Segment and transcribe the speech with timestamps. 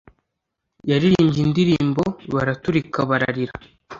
[0.89, 2.03] Yaririmbye indirimbo
[2.35, 3.53] baraturika bararira